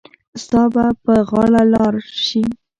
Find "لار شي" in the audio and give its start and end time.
1.73-2.43